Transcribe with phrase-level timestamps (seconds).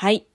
[0.00, 0.28] はい。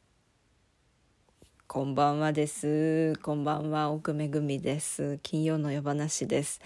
[1.67, 3.15] こんばんはです。
[3.23, 5.19] こんばんは、奥めぐみです。
[5.23, 6.59] 金曜の夜話です。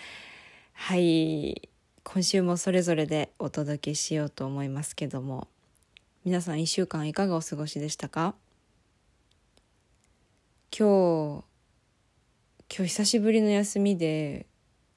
[0.74, 1.70] はい。
[2.04, 5.48] 今週もそれぞれでお届けしようと思いますけども、
[6.26, 8.34] 皆さん一週間いかがお過ごしでしたか？
[10.76, 11.46] 今日、
[12.76, 14.48] 今日久しぶりの休みで、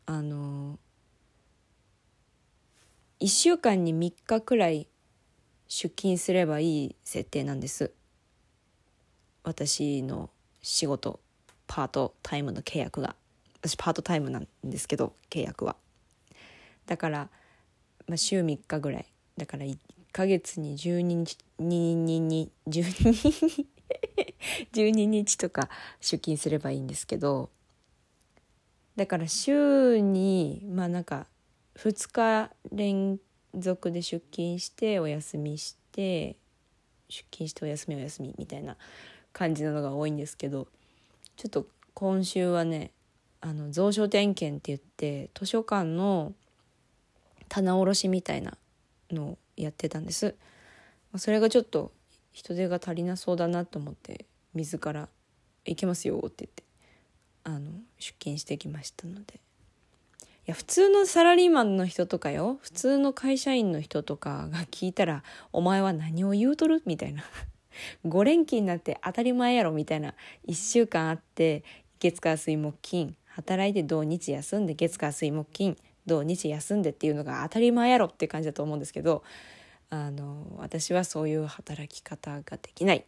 [0.06, 0.78] あの、
[3.18, 4.88] 一週間に3日くらい
[5.72, 7.92] 出勤すればいい設定なんです。
[9.44, 10.28] 私の
[10.62, 11.20] 仕事
[11.68, 13.14] パートタイムの契約が。
[13.60, 15.76] 私パートタイムなんですけど契約は。
[16.86, 17.28] だから、
[18.08, 19.06] まあ、週3日ぐらい。
[19.36, 19.78] だから1
[20.10, 23.66] ヶ月に12日にに12日？
[24.74, 25.68] 12日とか
[26.00, 27.48] 出勤すればいいんですけど。
[28.96, 31.28] だから週にまあなんか
[31.76, 33.20] 2日連
[33.56, 36.36] 続で出勤してお休みして
[37.08, 38.76] 出勤してお休みお休みみたいな
[39.32, 40.68] 感じなのが多いんですけど
[41.36, 42.92] ちょっと今週はね
[43.40, 46.34] あの蔵書点検って言って図書館の
[47.48, 48.56] 棚卸しみたいな
[49.10, 50.36] のをやってたんです。
[51.16, 51.90] それがちょっと
[52.32, 55.08] 人手が足りなそうだなと思って自ら
[55.66, 56.62] 「行けますよ」って言って
[57.42, 59.40] あの出勤してきましたので。
[60.50, 62.58] や普通のサラリーマンの人とかよ。
[62.60, 67.24] 普通の会社員の人とかが聞いたら「お前は何を言うとる?」みたいな。
[68.04, 70.14] 5連勤になって当たり前やろみたいな。
[70.46, 71.64] 1週間あって
[71.98, 73.16] 月火水木金。
[73.26, 75.76] 働いて土日休んで月火水木金。
[76.06, 79.22] 土日休んでっていうのが当たり前やろって感じだと思うんですけど
[79.90, 83.04] あの私はそういう働き方ができない。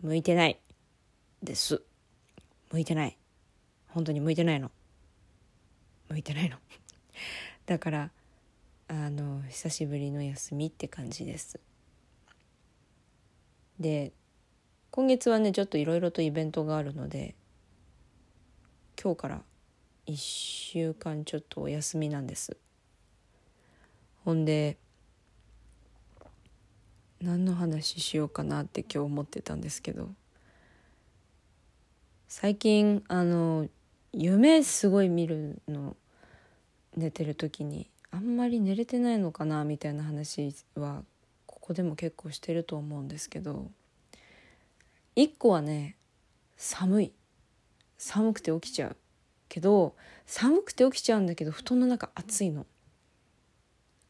[0.00, 0.60] 向いてない
[1.42, 1.82] です。
[2.70, 3.16] 向いてない。
[3.88, 4.70] 本当に向いてないの。
[6.12, 6.58] 向いてないの。
[7.64, 8.10] だから
[8.88, 11.58] あの久しぶりの休みって感じです。
[13.80, 14.12] で
[14.90, 17.34] 今月はねちょっといろいろとイベントがあるので
[19.02, 19.42] 今日から
[20.06, 22.56] 1週間ちょっとお休みなんです。
[24.24, 24.76] ほんで
[27.20, 30.10] 何の話しようかなって今日思ってたんですけど
[32.28, 33.68] 最近あの
[34.12, 35.96] 夢すごい見るの
[36.96, 41.02] 寝てる時にあんまり寝れてないのかなみたいな話は
[41.46, 43.70] ここでも結構してると思うんですけど
[45.14, 45.96] 一個はね
[46.56, 47.12] 寒い。
[47.98, 48.96] 寒くて起きちゃう
[49.48, 49.94] けど
[50.26, 52.66] 寒くて起きちゃうんだけど布団の中暑いの。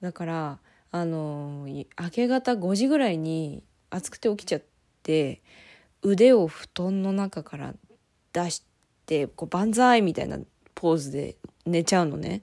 [0.01, 0.59] だから
[0.91, 4.63] あの明け方5時ぐらいに暑くて起きちゃっ
[5.03, 5.43] て
[6.03, 7.75] 腕を布団の中から
[8.33, 8.65] 出し
[9.05, 10.39] てこう万歳みたいな
[10.75, 12.43] ポーズで寝ちゃうのね。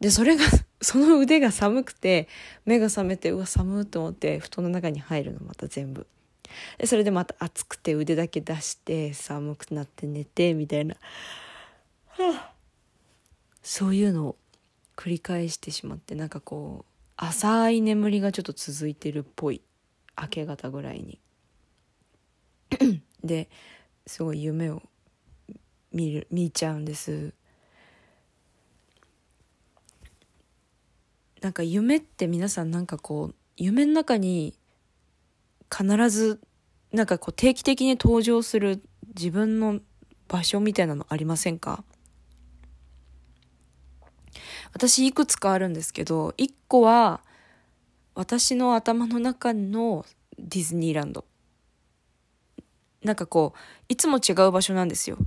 [0.00, 0.44] でそれが
[0.80, 2.28] その腕が寒くて
[2.64, 6.06] 目が覚めてうわ寒いと思って布団の中に入るのまた全部。
[6.78, 10.94] でそれでまた暑くて腕だけ出して寒くなって寝てみたいな、
[12.06, 12.52] はあ、
[13.62, 14.36] そういうのを
[14.94, 19.62] 繰り返してしまってなんかこう浅い眠りがちょっと続いてるっぽい。
[20.20, 21.18] 明け方ぐらいに。
[23.22, 23.48] で
[24.06, 24.82] すごい夢を
[25.92, 27.32] 見る見ちゃうんです。
[31.44, 34.54] なんか夢って皆さんなんかこう夢の中に
[35.70, 36.40] 必ず
[36.90, 38.82] なんかこう定期的に登場する
[39.14, 39.80] 自分の
[40.26, 41.84] 場所みたいなのありませんか？
[44.72, 47.20] 私いくつかあるんですけど一個は
[48.14, 50.06] 私の頭の中の
[50.38, 51.26] ディズニーランド。
[53.02, 53.58] なんかこう
[53.90, 55.18] いつも違う場所なんですよ。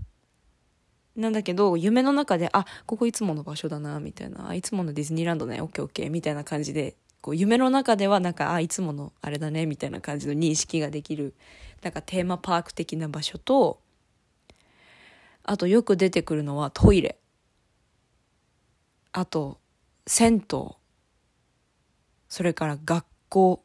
[1.18, 4.50] なんだけど夢の中であここいつもの場所だなみたいな。
[4.50, 11.34] あいつものディズニーランドねオッケーオッケーみたいな感じでこう夢の中ではなんかあいつものあれだねみたいな感じの認識ができる
[11.82, 13.80] なんかテーマパーク的な場所と
[15.44, 17.18] あとよく出てくるのはトイレ。
[19.14, 19.58] あと
[20.06, 20.70] 銭湯。
[22.30, 23.64] それから学校。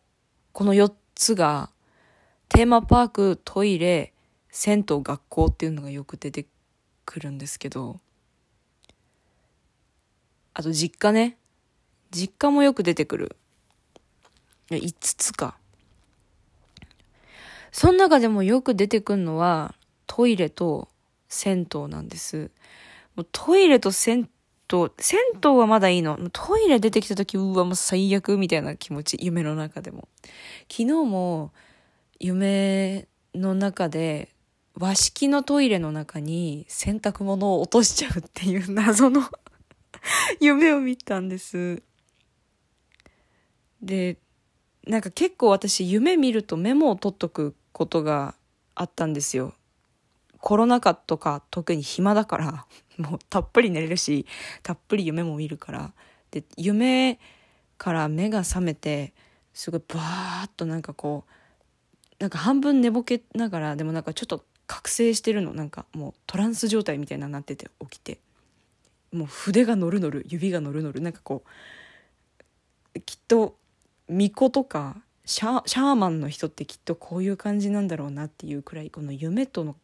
[0.52, 1.70] この4つが
[2.48, 4.12] テーマパークトイレ
[4.50, 6.46] 銭湯学校っていうのがよく出て
[7.12, 8.00] くるんですけど。
[10.54, 11.36] あと実家ね。
[12.10, 13.36] 実家もよく出てくる。
[14.70, 15.58] 5つか。
[17.70, 19.74] その中でもよく出てくるのは
[20.06, 20.88] トイレと
[21.28, 22.50] 銭湯なんです。
[23.14, 24.30] もうトイレと銭
[24.72, 26.18] 湯銭湯はまだいいの。
[26.32, 29.18] トイレ出てきた時うわもう最悪みたいな気持ち。
[29.20, 30.08] 夢の中でも。
[30.62, 31.52] 昨日も
[32.18, 34.30] 夢の中で
[34.74, 39.22] 和式のトイレの中に洗濯物を落としちゃうっていう謎の
[40.40, 41.82] 夢を見たんです。
[43.82, 44.18] で、
[44.86, 48.34] なんか結構私夢見るとメモを取っとくことが
[48.74, 49.54] あったんですよ。
[50.42, 52.66] コロナ禍とか特に暇だから
[52.98, 54.26] もうたっぷり寝れるし
[54.62, 55.92] たっぷり夢も見るから
[56.32, 57.20] で夢
[57.78, 59.14] から目が覚めて
[59.54, 61.32] すごいバーッとなんかこう
[62.18, 65.52] なんか半分寝ぼけながらでもなんかちょっと覚醒してるの。
[65.52, 68.18] なんかもうトランス状態みたいななってて起きて。
[69.12, 71.02] もう筆が乗る乗る指が乗る乗る。
[71.02, 71.42] なんかこ
[72.94, 73.54] うきっと
[74.08, 74.96] 巫女とか
[75.26, 79.76] シャシャーマンの人ってきっとこういう感じなんだろうなっていうくらいこの夢との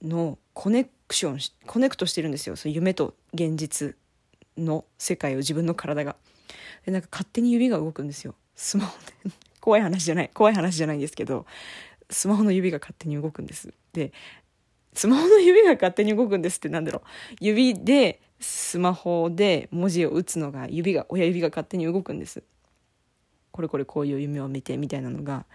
[0.00, 2.54] のコネクションコネクトしてるんですよ。
[2.54, 3.96] その夢と現実
[4.56, 6.14] の世界を自分の体が。
[6.86, 8.36] でなんか勝手に指が動くんですよ。
[8.54, 9.32] スマホで。
[9.60, 11.44] 怖い話じゃない怖い話じゃないんですけど。
[12.14, 13.74] スマホの指が勝手に動くんです。
[13.92, 14.12] で
[14.94, 17.08] スマホの指が勝手に動くんですってなんだろう。
[17.40, 22.42] 指でスマホで文字を打つのが指が親指が勝手に動くんです。
[23.50, 25.46] これこれこういう夢を見てみたいなのが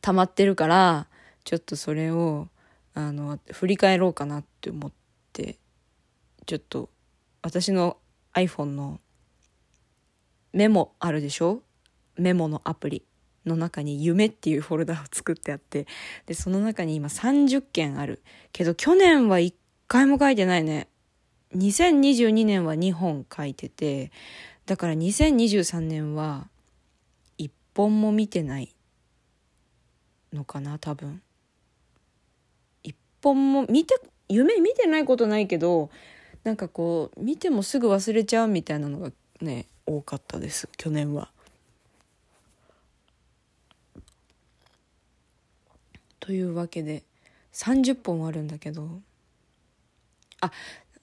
[0.00, 1.06] 溜まってるから
[1.44, 2.48] ちょっとそれを
[2.94, 4.92] あの振り返ろうかなって思っ
[5.32, 5.58] て
[6.46, 6.88] ちょっと
[7.42, 7.96] 私の
[8.34, 9.00] iPhone の
[10.52, 11.62] メモあるでしょ？
[12.16, 13.04] メモのアプリ。
[13.48, 15.86] の中に「夢」っていうフォルダを作ってあって
[16.26, 18.22] でその中に今30件ある。
[18.52, 19.54] けど去年は1
[19.88, 20.88] 回も書いてないね。
[21.56, 24.12] 2022年は2本書いてて
[24.66, 26.48] だから2023年は
[27.38, 28.74] 1本も見てない
[30.32, 31.22] のかな多分。
[32.84, 33.98] 1本も見て
[34.28, 35.90] 夢見てないことないけど
[36.44, 39.10] なんかこう見てもすぐ忘れちゃうみたいなのが
[39.40, 41.30] ね多かったです去年は。
[46.28, 47.04] というわけで
[47.54, 49.00] 30本あるんだけど
[50.42, 50.52] あ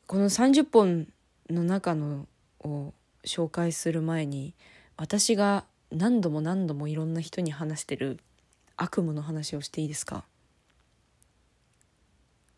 [0.05, 1.07] この30本
[1.49, 2.27] の中の
[2.59, 2.93] を
[3.25, 4.53] 紹介する前に
[4.97, 8.19] 私が何度も何度もいろんな人に話してる
[8.77, 10.25] 悪夢の話をしていいですか？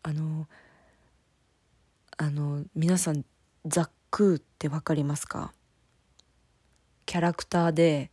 [0.02, 0.46] あの
[2.18, 3.24] あの皆さん
[3.64, 5.54] ザックーって分かりますか？
[7.06, 8.10] キャラクターで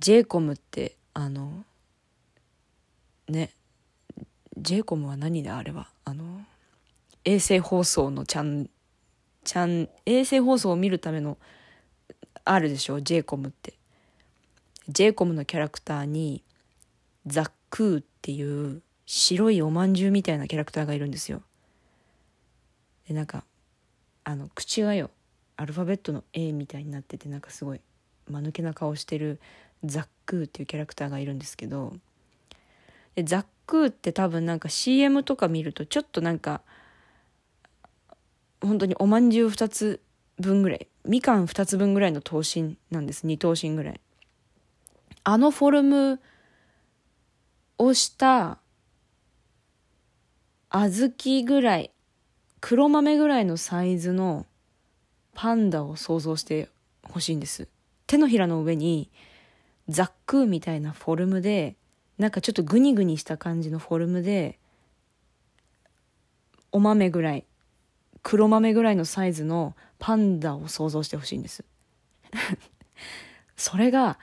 [0.00, 1.64] ジェイコムってあの
[3.28, 3.52] ね
[4.60, 5.56] ジェイコムは何だ？
[5.56, 5.88] あれは。
[6.04, 6.40] あの
[7.24, 8.68] 衛星放送のちゃん
[9.44, 11.38] ちゃん衛星放送を見るための
[12.44, 13.74] あるでしょジェイコムって。
[14.88, 16.42] ジェイコムのキャラクターに
[17.26, 21.42] ザックーっていう白いおまんじゅうみたいなキャラクターがいるんですよ。
[23.06, 23.44] でなんか
[24.24, 25.10] あの口がよ
[25.56, 27.80] アルファベットの A みたいになっててなんかすごい
[28.28, 29.40] 間抜けな顔してる
[29.84, 31.94] ザックーっていうキャラクターがいるんですけど。
[33.14, 36.62] でザックーって多分なんか CM とか見るとちょっとなんか
[38.62, 40.00] 本当におまんじゅう2つ
[40.38, 43.26] 分ぐらいみかん2つ分ぐらいの頭身なんです。
[43.26, 44.00] 2頭身ぐらい。
[45.22, 46.20] あのフォルム
[47.76, 48.58] をした
[50.70, 51.90] 小豆ぐらい
[52.60, 54.46] 黒豆ぐらいのサイズの
[55.34, 56.70] パンダを想像して
[57.02, 57.68] ほしいんです。
[58.06, 59.10] 手のひらの上に
[59.88, 61.76] ザックみたいなフォルムで
[62.18, 64.58] なんかちょっとグニグニした感じのフォルムで
[66.72, 67.44] お豆ぐらい
[68.22, 71.64] 黒豆ぐらいのサイズのパンダを想像してほしいんです。
[73.56, 74.18] それが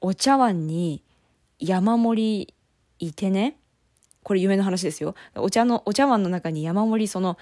[0.00, 1.02] お茶碗に
[1.58, 2.54] 山盛り
[2.98, 3.56] いてね
[4.22, 5.14] これ夢の話ですよ。
[5.34, 7.36] お茶のお茶碗の中に山盛りその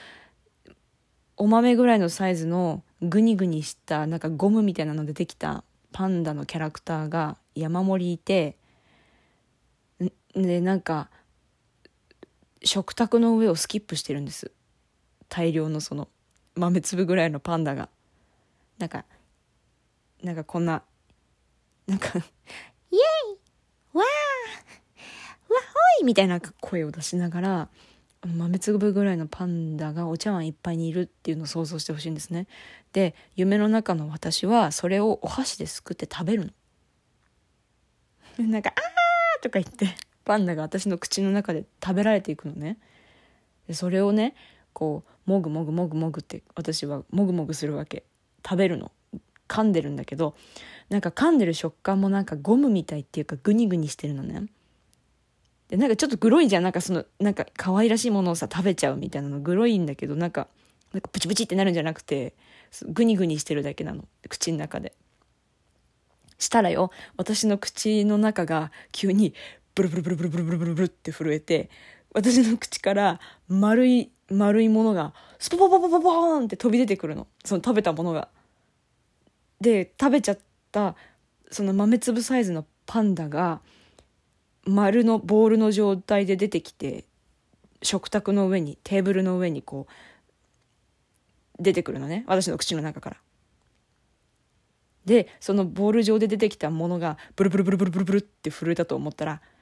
[1.37, 8.57] お豆ぐらいのサイズのグニグニしたなんかゴムみたいなのでできたパンダのキャラクターが山盛りいて
[10.35, 11.09] でなんか
[12.65, 14.51] 食卓の上をスキップしてるんです
[15.29, 16.09] 大量のその
[16.55, 17.89] 豆粒ぐらいのパンダが
[18.79, 19.05] なんか
[20.23, 20.83] なんかこんな
[21.87, 22.19] なんか
[22.91, 23.01] 「イエイ
[23.93, 24.05] わーわほ
[26.01, 27.69] い!」みたいな声を出しながら
[28.27, 32.47] 豆粒ぐらいのパンダがお茶碗いっぱいにいるっていうのを想像してほしいんですね
[32.93, 36.53] で夢の中の私はそれをお箸ですくって食べる
[38.39, 39.97] の なんか「あー!」とか言って
[40.31, 42.79] パンダが私の口の中で食べられていくのね。
[43.67, 44.37] でそれをね
[44.73, 48.05] こうもぐもぐもぐもぐって私はもぐもぐするわけ。
[48.45, 48.93] 食べるの。
[49.49, 50.37] 噛んでるんだけど
[50.89, 54.45] なんか噛んでる食感もなんかゴムみたいっていうかグニグニしてるのね。
[55.69, 56.63] でなんかちょっとグロいじゃん。
[56.63, 59.41] なんかそのなんか可愛らしいものをさ食べちゃうみたいなの。
[59.41, 60.47] グロいんだけどなんか
[60.93, 62.35] なんかプチプチってなるんじゃなくて
[62.87, 64.05] グニグニしてるだけなの。
[64.29, 64.93] 口の中で。
[66.39, 69.35] したらよ私の口の中が急に
[69.75, 71.71] ブルブルブルブルブルブルブルブルって震えて
[72.13, 78.29] 私の口から丸い丸いものがスポポポポポポーンって飛び出てくるのその食べたものが。
[79.61, 80.39] で食べちゃっ
[80.73, 80.97] た
[81.51, 83.61] その豆粒サイズのパンダが
[84.65, 87.05] 丸のボールの状態で出てきて
[87.83, 89.87] 食卓の上にテーブルの上にこ
[91.59, 93.17] う出てくるのね私の口の中から。
[95.05, 99.41] でそのボール上で出てきたものがブルブルブルブルブルブルって震えたと思ったら「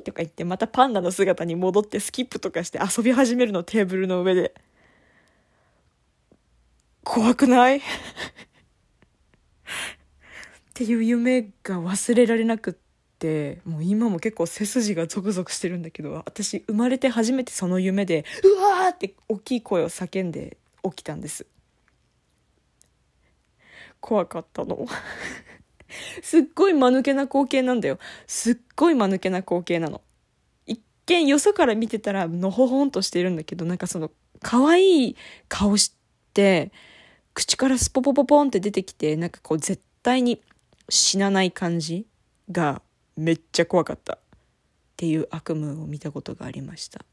[0.02, 4.54] 」とか言ってまたパンダの姿に戻ってスキップとかして遊び始めるのテーブルの上で。
[7.04, 7.78] 怖くない？
[7.78, 7.82] っ
[10.74, 12.74] ていう夢が忘れられなくっ
[13.18, 21.46] てもう今も結構背筋がゾクゾクしてるんだけど私生まれて初めてその夢でうわって大きい声を叫んで起きたんです。
[24.00, 24.86] 怖かったの。
[26.22, 27.98] すっごい間抜けな光景なんだよ。
[28.26, 30.00] すっごい間抜けな光景なの。
[30.66, 34.10] 一見よそから見てたらのほほんとしてるんだけどなんかその
[34.40, 35.16] 可愛い
[35.48, 35.94] 顔し
[36.32, 36.72] て
[37.34, 40.40] 口からスポポポポンって出てきてなんかこう絶対に
[40.88, 42.06] 死なない感じ
[42.50, 42.82] が
[43.16, 44.18] めっちゃ怖かった。
[44.94, 47.04] っていう悪夢を見たことがありました。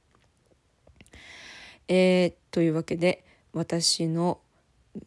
[1.87, 4.39] えー、というわけで私の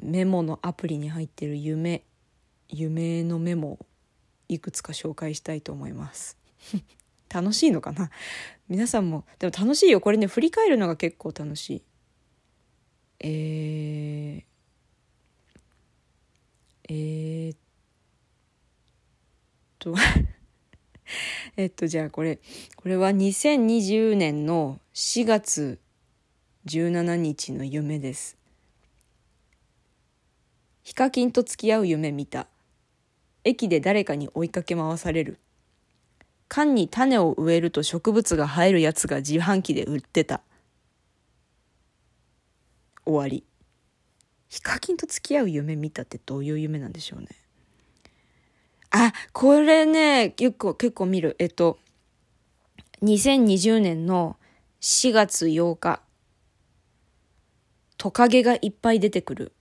[0.03, 2.03] メモのアプリに入ってる夢
[2.69, 3.79] 夢のメモ
[4.49, 6.39] いくつか紹介したいと思います。
[7.29, 8.11] 楽しいのかな？
[8.69, 10.01] 皆さんもでも楽しいよ。
[10.01, 11.83] これね振り返るのが結構楽しい。
[13.21, 14.45] えー、
[16.89, 17.59] えー、っ
[19.79, 19.95] と
[21.57, 22.39] えっとじゃあこれ
[22.77, 25.79] これは2020年の4月
[26.67, 28.37] 17日の夢です。
[30.83, 32.47] ヒカキンと付き合う夢見た。
[33.45, 35.39] 駅で誰かに追いかけ回される。
[36.49, 40.43] 缶に種を植えると植物が生えるやつが自販機で売ってた。
[43.05, 43.45] 終わり。
[44.49, 47.29] ヒカキンと付き合う夢見たってどういう夢なんでしょうね。
[48.91, 51.37] あこれね結構結構見る。
[51.39, 51.79] えっと
[53.03, 54.37] 2020年の
[54.81, 56.01] 4月8日。
[57.99, 59.53] トカゲがいっぱい出てくる。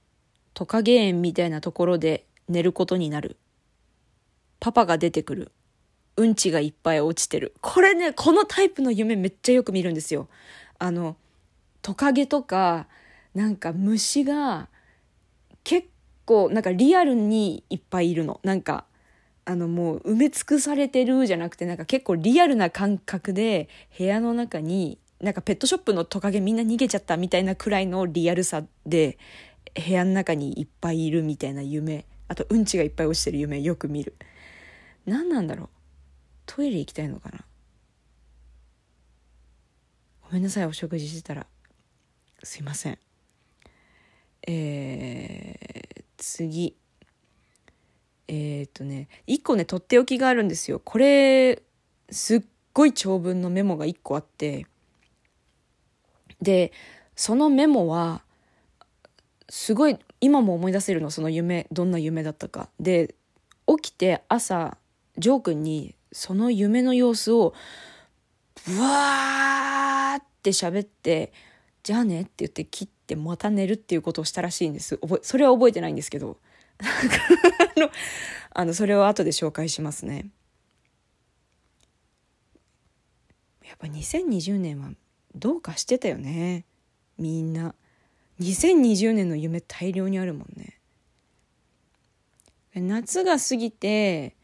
[0.53, 3.37] トカゲ園みたいなところで寝ることになる。
[4.63, 5.51] パパが出てくる。
[6.15, 7.53] うんちがいっぱい落ちてる。
[7.59, 10.29] これね、このタイプの夢めっちゃよく見るんですよ。
[10.79, 11.17] あの、
[11.81, 12.87] トカゲとか、
[13.35, 14.69] なんか虫が
[15.65, 15.89] 結
[16.23, 18.39] 構、なんかリアルにいっぱいいるの。
[18.43, 18.85] なんか、
[19.43, 23.67] あのもう埋め尽くされてるじゃなくて、なんか結構リアルな感覚で
[23.97, 29.17] 部屋の中に、なんかペットショップのトカゲみんな逃げちゃったみたいなくらいのリアルさで
[29.75, 34.15] 部屋の中にいっぱいいるみたいな夢あとうんちがいっぱい落ちてる夢よく見る
[35.05, 35.69] 何なんだろう？
[36.45, 37.39] トイレ行きたいのかな？
[40.23, 41.45] ごめんなさいお食事してたら。
[42.43, 42.97] すいません。
[44.47, 46.75] えー、次。
[48.27, 50.79] えー、っとね一個ねとっておきがあるんですよ。
[50.79, 51.61] これ
[52.09, 52.41] すっ
[52.73, 54.65] ごい長文のメモが一個あって。
[56.41, 56.71] で
[57.15, 58.23] そのメモは
[59.49, 62.69] すごい今も思い出せるのその夢どんな夢だったか。
[62.79, 63.13] で
[63.67, 64.77] 起きて朝
[65.17, 67.53] ジョー君にその夢の様子を
[68.65, 71.33] ブワーって喋って
[71.83, 74.97] 「じゃあね」って言って切ってまた寝るっていうことをしたらしいんです。
[74.97, 76.37] 覚えそれは覚えてないんですけど。
[76.79, 77.89] あの
[78.55, 80.29] あのそれを後で紹介しますね。
[83.65, 84.91] やっぱ2020年は
[85.35, 86.65] どうかしてたよね。
[87.17, 87.75] みんな。
[88.39, 90.79] 2020年の夢大量にあるもんね。
[92.75, 94.35] 夏が過ぎて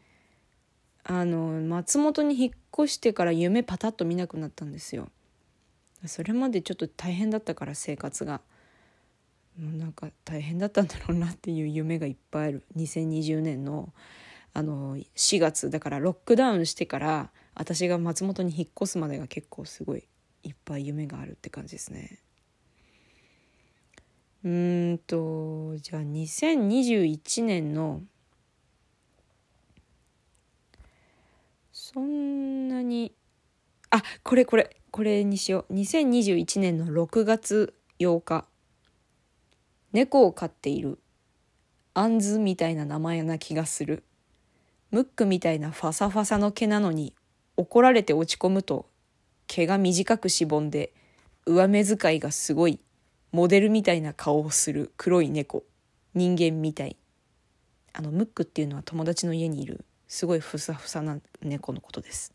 [1.12, 5.08] あの松本に引っ越してから夢パタッと見なくなったんですよ。
[6.06, 8.40] それまでちょっと大変だったから生活が。
[9.58, 12.62] もうなんか大変だったんだろうなっていう夢がいっぱいある。
[12.76, 13.92] 2020年の
[14.54, 20.04] あの4月だからロックダウンしてから私が松本に引っ越すまでが結構すごい
[20.44, 22.20] いっぱい夢があるって感じですね。
[24.44, 28.00] うんとじゃあ2021年の
[31.92, 33.12] そんなに。
[33.90, 35.74] あこれこれこれにしよう。
[35.74, 38.46] 2021年の6月8日
[39.92, 41.00] 猫を飼っている。
[41.94, 44.04] アンズみたいな名前な気がする。
[44.92, 47.12] ムックみたいなファサファサの毛なのに
[47.56, 48.86] 怒られて落ち込むと
[49.48, 50.92] 毛が短くしぼんで
[51.44, 52.78] 上目遣いがすごい
[53.32, 55.64] モデルみたいな顔をする黒い猫。
[56.14, 56.96] 人間みたい。
[57.92, 62.34] あのムックっていうのは友達の家にいるすごいふさふさな猫のことです。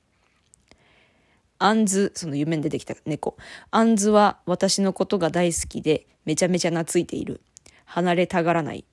[1.60, 3.36] アンズその夢に出てきた猫。
[3.70, 7.41] アンズは私のことが大好きでめちゃめちゃ懐いている。
[7.84, 8.86] 離れたがらない。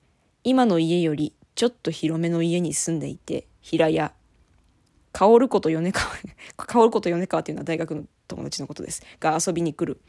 [0.43, 4.11] 今の家よりちょっと広めの家に住んでいて平屋。
[5.13, 6.05] 薫子と米川
[6.57, 9.01] 薫子と米川っていうのは大学の友達のことです。
[9.21, 10.01] が遊びに来る。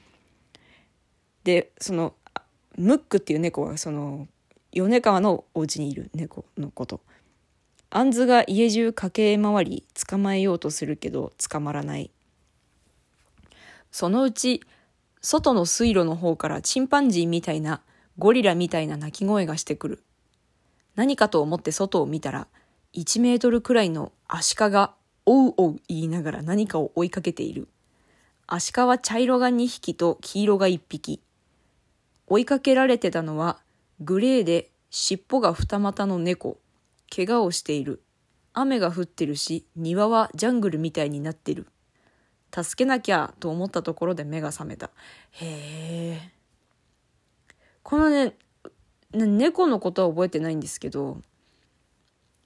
[1.45, 2.15] でその
[2.77, 4.27] ムックっていう猫はその
[4.73, 7.01] 米川のお家にいる猫のこと。
[7.97, 12.11] アンズが家中駆け回り捕まえようとするけど捕まらない。
[13.93, 14.63] そのうち
[15.21, 17.83] 外の水路の方からチンパンジーみたいな
[18.19, 20.03] ゴリラみたいな鳴き声がしてくる。
[20.97, 22.49] 何かと思って外を見たら
[22.95, 24.93] 1メートルくらいのアシカが
[25.25, 27.69] おうおう言いながら何かを追いかけている。
[28.49, 31.21] アシカは茶色が2匹と黄色が1匹。
[32.27, 33.61] 追いかけられてたのは
[34.01, 36.59] グレーで尻尾が二股の猫。
[37.15, 38.03] 怪我をしている。
[38.53, 41.67] 雨が降ってるし庭はジャングルみたいになってる。
[42.55, 44.91] 助けなきゃと思ったところで目が覚めた。
[45.33, 46.31] へえ
[47.83, 48.37] このね
[49.13, 51.21] 猫のことは覚えてないんですけど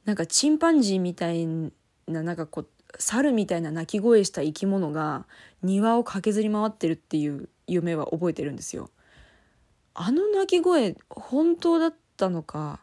[0.04, 1.46] なんかチンパンジーみたい
[2.06, 5.26] ななんかこう猿みたいな鳴き声した生き物が
[5.62, 8.90] 庭を駆けずり回ってるっていう夢は覚えてるんですよ。
[9.94, 12.80] あの鳴き声本当だったのか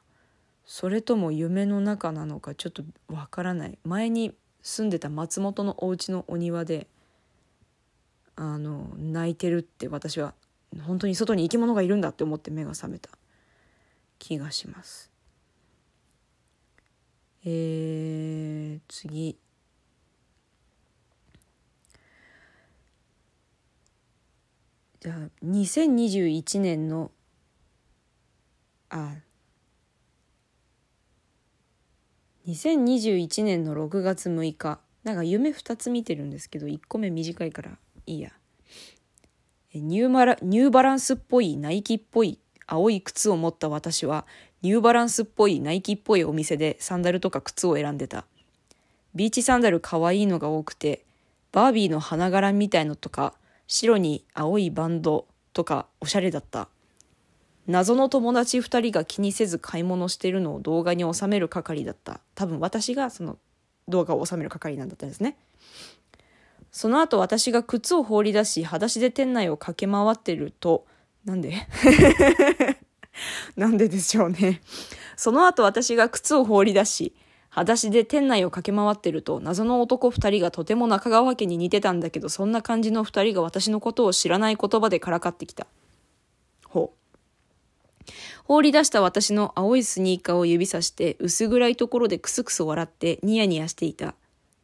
[0.65, 3.77] それとも夢の中なのかちょっとわからない。
[3.83, 6.87] 前に住んでた松本のお家のお庭で
[8.35, 10.33] あの泣いてるって私は
[10.81, 13.09] 本当に外に生き物がいるんだって思って目が覚めた。
[14.17, 15.11] 気がします。
[17.45, 19.37] えー、次。
[24.99, 27.11] じゃあ2021年の
[28.89, 29.13] あ
[32.47, 37.71] 2021年の6月6日なんか夢2つ見てるんですけど1個目短いから
[38.05, 38.31] いいや。
[39.73, 44.25] ニューマラニューバランスっぽいナイキっぽい青い靴を持った私は
[44.61, 48.25] ニューバランスっぽいナイキっぽいお店でサンダルとか靴を選んでた。
[49.15, 51.03] ビーチサンダル可愛いのが多くて
[51.51, 53.33] バービーの花柄みたいのとか
[53.67, 56.67] 白に青いバンドとかおしゃれだった。
[57.67, 62.21] 謎の友達2人が気にせず買い物してるのを動画に収める係だった。
[62.35, 63.37] 多分私がその
[63.87, 65.37] 動画を収める係なんだったんですね。
[66.71, 70.85] その後私が靴を放り出し、裸足で店内を駆け回ってると、
[71.23, 71.67] なんで？
[73.55, 74.61] なんででしょうね。
[75.15, 77.15] その後私が靴を放り出し、
[77.49, 85.65] 裸足で店内を駆け回ってると、謎の男二人がとても中川家に似てたんだけど、そんな感じの二人が私のことを知らない言葉でからかってきた。
[88.47, 94.13] 放り出した私の青いスニーカーを指さして、薄暗いところでクスクス笑ってニヤニヤしていた。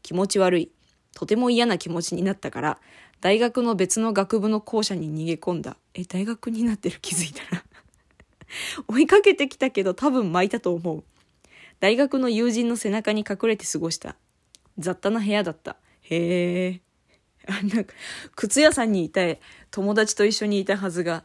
[0.04, 0.72] 気持ち悪い。
[1.16, 2.78] とても嫌な気持ちになったから、
[3.22, 5.78] 大学の別の学部の校舎に逃げ込んだ。
[5.96, 7.64] え、大学になってる気づいたら
[8.88, 11.04] 追いかけてきたけど多分巻いたと思う。
[11.80, 14.16] 大学の友人の背中に隠れて過ごした。
[14.78, 15.78] 雑多な部屋だった。
[16.04, 16.82] へえ。
[17.74, 17.94] なんか、
[18.36, 19.40] 靴屋さんにいたい
[19.72, 21.24] 友達と一緒にいたはずが、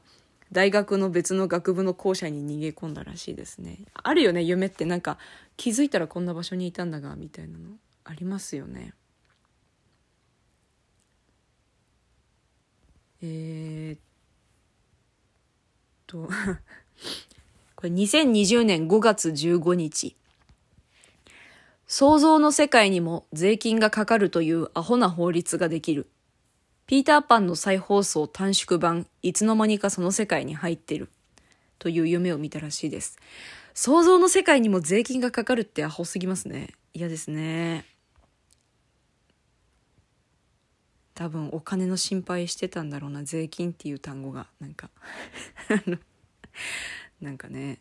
[0.52, 3.80] 大学の別の学部の校舎に逃げ込んだらしいですね。
[3.94, 5.18] あるよね、夢ってなんか、
[5.56, 7.70] 気づいたらこんな場所にいたんだが、みたいなの。
[8.04, 8.94] ありますよね。
[13.22, 14.00] えー、っ
[16.06, 16.28] と
[17.74, 20.16] これ2020年5月15日。
[21.88, 26.08] 想像の世界にも税金がかかるというアホな法律ができる。
[26.86, 31.08] ピーターパンの再放送短縮版、いつの間にかその世界に入ってる。
[31.78, 33.18] という夢を見たらしいです。
[33.74, 36.68] 想像の世界にも税金がかかるってアホすぎますね。
[36.94, 37.84] 嫌ですね。
[41.14, 43.24] 多分お金の心配してたんだろうな。
[43.24, 44.46] 税金っていう単語が。
[44.60, 44.90] なんか
[47.20, 47.80] なんかね。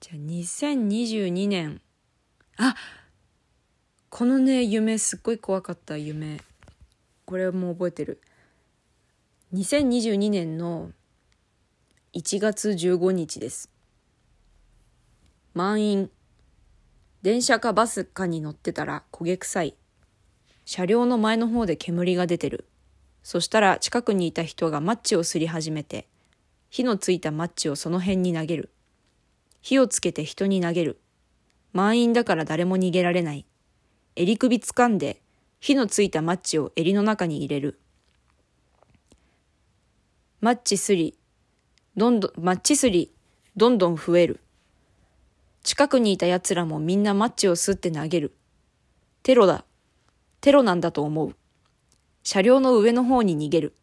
[0.00, 1.80] じゃあ2022年
[2.58, 2.76] あ
[4.10, 6.42] このね夢すっごい怖かった夢
[7.26, 8.20] これも覚えてる。
[9.54, 10.92] 2022年の
[12.14, 13.70] 1月15日です。
[15.54, 16.10] 満員。
[17.22, 19.76] 電車かバスかに乗ってたら焦げ臭い。
[20.66, 22.68] 車両の前の方で煙が出てる。
[23.22, 26.06] そしたら近くにいた人がマッチをすり始めて
[26.68, 28.70] 火のついたマッチをその辺に投げる。
[29.62, 31.00] 火をつけて人に投げる。
[31.72, 33.46] 満員だから誰も逃げられない。
[34.16, 35.22] 襟首掴んで、
[35.64, 37.80] 火のついたマッチを襟の中に入れる。
[40.42, 41.16] マッチすり、
[41.96, 43.14] どんどん、マッチすり、
[43.56, 44.40] どんどん増える。
[45.62, 48.34] 近くにいた奴らもみんなマッチを吸って投げる。
[49.22, 49.64] テロだ。
[50.42, 51.34] テロなんだと思う。
[52.22, 53.74] 車両の上の方に逃げる。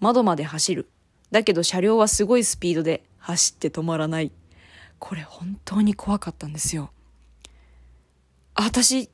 [0.00, 0.88] 窓まで走る。
[1.30, 4.32] だけど車両はすごいスピードで走って止まらない。
[4.98, 6.92] これ本当に怖かったんですよ。
[8.54, 9.10] 私、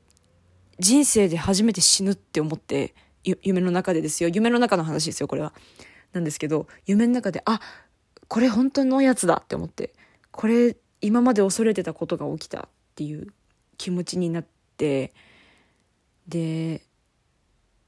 [0.81, 4.29] 人生で初めて死ぬって思って、夢の中でですよ。
[4.29, 5.53] 夢の中の話ですよ、これは。
[6.11, 7.61] なんですけど、夢の中で、あ、
[8.27, 9.93] これ本当のやつだって思って、
[10.31, 13.27] これ今まで恐れてたことが起きたっていう
[13.77, 15.13] 気持ちになって、
[16.27, 16.81] で、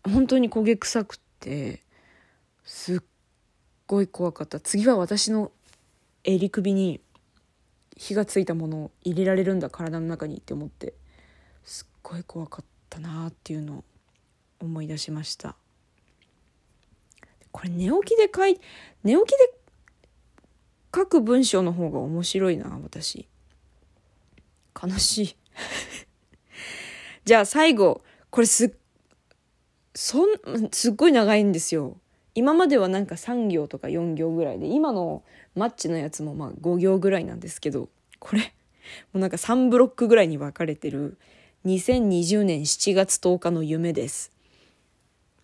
[0.04, 1.82] 本当に焦げ臭くて、
[2.64, 3.00] すっ
[3.88, 4.60] ごい怖かった。
[4.60, 5.52] 次は私の
[6.24, 7.02] 襟首に
[7.98, 10.94] 火がついたものを入れられるんだ体の中にって思って
[11.64, 13.84] すっごい怖かったなっていうのを
[14.60, 15.56] 思い出しました。
[17.52, 18.60] これ寝起きで書い
[19.04, 19.54] 寝起きで
[20.96, 23.28] 書く文章の方が面白いな私。
[24.82, 25.36] 悲しい。
[27.26, 28.72] じゃあ最後これすっ
[29.96, 30.30] そん
[30.72, 31.98] すっごい長いんですよ。
[32.36, 35.24] 今まではなんか3行とか4行ぐらいで今の
[35.56, 38.48] マッチのやつもまあ5行ぐらいなんですけどこれも
[39.16, 41.18] うなんか3ブロックぐらいに分かれてる
[41.66, 44.32] 2020年7月10日の夢です。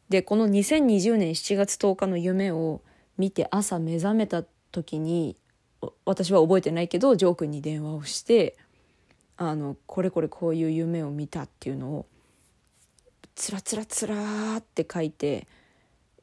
[0.10, 2.82] でこの2020年7月10日の夢を
[3.18, 5.38] 見て朝目覚めた時に
[6.04, 8.58] 私は覚えてないけどジョー君に電話をして
[9.38, 12.06] あのこれこれこういう夢を見たっていうのを
[13.36, 15.48] つらつらつらって書いて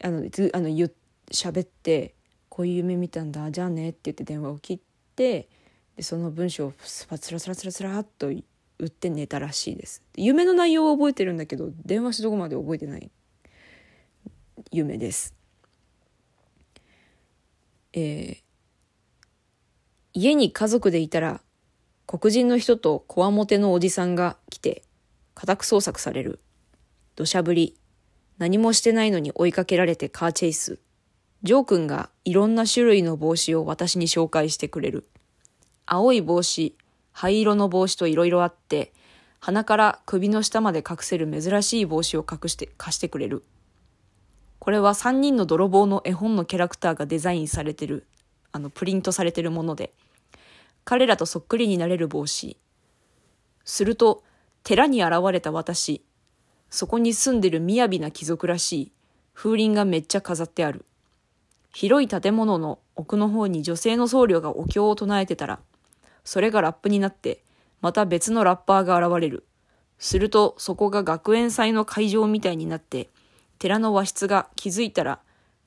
[0.03, 0.91] あのずあの言
[1.31, 2.15] 喋って
[2.51, 4.79] こういう夢見たんだじゃあねって言って電話を切っ
[5.15, 5.49] て
[5.97, 8.31] でその文章をスラスラスラスラスラっと
[8.79, 10.03] 打って寝たらしいです。
[10.17, 13.11] 夢の内容は覚えてるんだけど電話しどこまで覚えてない。
[14.71, 15.35] 夢です。
[17.93, 18.37] えー、
[20.13, 21.41] 家に家族でいたら
[22.07, 24.83] 黒人の人とこわもてのおじさんが来て
[25.35, 26.41] 家宅捜索される。
[27.15, 27.77] 土砂降り。
[28.39, 30.79] 何もしてないのに追いかけられてカーチェイス。
[31.43, 35.09] ジョー君がいろんな種類の帽子を私に紹介してくれる。
[35.87, 36.77] 青い帽子
[37.17, 38.93] 灰色の帽子といろいろあって、
[39.41, 43.43] 鼻から首の下まで隠せる珍しい帽子を隠して貸してくれる。
[44.59, 48.05] これは3人の泥棒の絵本のキャラクターがデザインされてる、
[48.53, 49.95] あの、プリントされてるもので、
[50.85, 52.59] 彼らとそっくりになれる帽子。
[53.65, 54.23] すると、
[54.63, 56.05] 寺に現れた私。
[56.69, 58.93] そこに住んでる雅な貴族らしい、
[59.33, 60.85] 風鈴がめっちゃ飾ってある。
[61.73, 65.61] 広い建物の奥の方に女性の僧侶がお経を唱えてたら、
[66.27, 67.43] それがラップになって、
[67.81, 69.45] また別のラッパーが現れる。
[69.99, 73.09] すると、そこが学園祭の会場みたいになって、
[73.59, 75.21] 寺の和室が気づいたら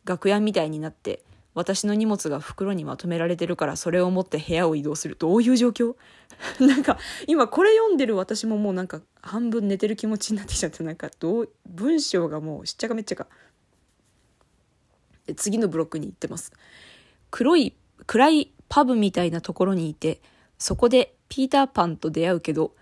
[0.03, 1.23] 楽屋みたいになって、
[1.55, 5.15] 私の荷物が袋にまとめられてるからそれを持って部屋を移動する。
[5.17, 5.95] どういう状況？
[6.59, 13.27] なんか、今これ読んでる私ももうなんか半分寝てる気持ちになってきちゃって、なんかどう、文章がもうしっちゃかめっちゃか。
[15.37, 16.51] 次のブロックに行ってます。
[17.31, 17.73] 黒い、
[18.05, 20.21] 暗いパブみたいなところにいて、
[20.59, 22.75] そこでピーターパンと出会うけど、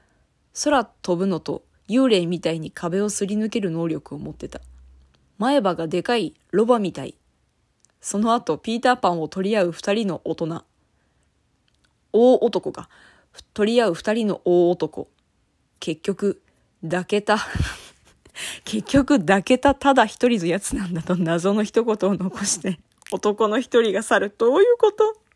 [0.64, 4.60] 空飛ぶのと幽霊みたいに壁をすり抜ける能力を持ってた。
[5.38, 7.16] 前歯がでかいロバみたい。
[8.02, 10.64] その後、ピーターパンを取り合う二人の大人。
[12.14, 12.90] 大男か。
[13.54, 15.10] 取り合う二人の大男。
[15.80, 16.42] 結局、
[16.82, 17.38] 抱けた。
[18.66, 22.80] 結局、抱けたただ一人のやつなんだと謎の一言を残して、
[23.12, 24.36] 男の一人が去る。
[24.36, 25.27] どういうこと？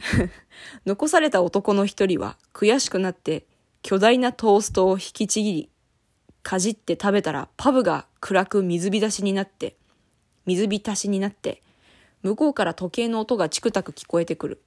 [0.86, 3.46] 残された男の一人は悔しくなって
[3.82, 5.70] 巨大なトーストを引きちぎり、
[6.42, 9.76] かじって食べたらパブが暗く水浸しになって、
[10.46, 11.62] 水浸しになって、
[12.22, 14.62] 向こうから時計の音がチクタク聞こえてくる。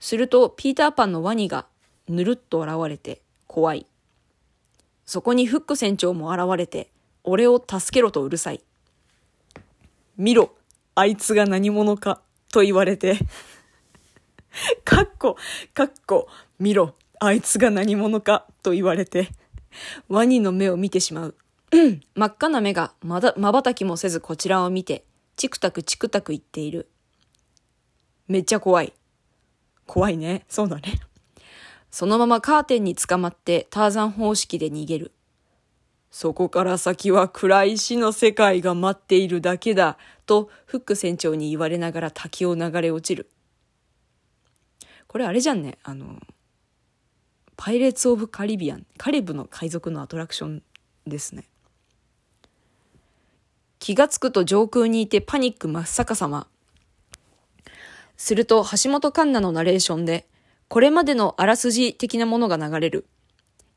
[0.00, 1.66] するとピーターパンのワニが
[2.08, 3.86] ぬるっと現れて怖い。
[5.06, 6.90] そこにフック船長も現れて、
[7.22, 8.60] 俺を助けろとうるさい。
[10.16, 10.50] 見ろ、
[10.94, 12.20] あいつが何者か、
[12.52, 13.18] と言われて
[14.84, 15.36] かっこ、
[15.72, 19.30] かっこ、見ろ、あいつが何者か、と言われて、
[20.08, 21.34] ワニの目を見てしまう。
[22.14, 25.04] 真っ赤な目がまだ、瞬きもせずこちらを見て、
[25.36, 26.88] チクタクチクタク言っている。
[28.28, 28.92] めっちゃ怖い。
[29.86, 30.44] 怖いね。
[30.48, 31.00] そうだね。
[31.90, 35.12] そのままカーテンに捕まってターザン方式で逃げる。
[36.10, 43.28] そこから先は暗い死の世界が待っているだけだ、とフック船長に言われながら滝を流れ落ちる。
[45.14, 45.78] これあれじゃんね。
[45.84, 46.18] あの
[47.56, 48.84] パイレーツ・オブ・カリビアン。
[48.98, 50.62] カリブの海賊のアトラクション
[51.06, 51.44] ですね。
[53.78, 56.48] 気がつくと上空にいてパニック真っ逆さま。
[58.16, 60.26] すると橋本環奈のナレーションで
[60.66, 63.06] これまでのあらすじ的なものが流れる。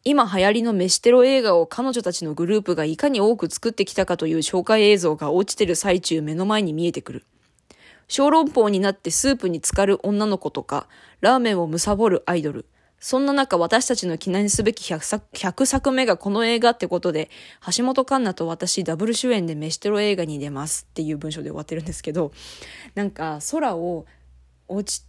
[0.03, 7.25] 今流行りの飯テロ映画を彼女たちのグループがいかに多く作ってきたかという紹介映像が落ちてる最中目の前に見えてくる。
[8.07, 10.87] 小籠包になってスープに浸かる女の子とか、
[11.21, 12.65] ラーメンを貪るアイドル。
[12.99, 17.29] そんな中、私たちの記念すべき 100, 作100作目がこの映画ってことで、
[17.77, 22.31] 橋本環奈と私ダブル主演で飯テロ映画に出ますっていう文章で終わってるんですけど、
[22.95, 24.05] なんか空を
[24.67, 25.05] 落ち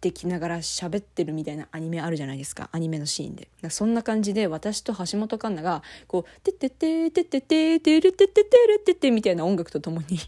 [0.00, 10.18] てきながら喋ってるみたいなアニメあるじゃないですかアニメのシーンでそんな感じで私と橋本環奈がこう「てってっててってててるてててるてて」みたいな音楽とともに